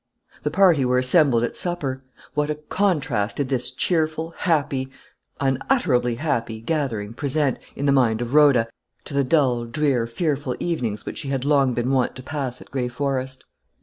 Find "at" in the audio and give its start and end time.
1.43-1.55, 12.61-12.71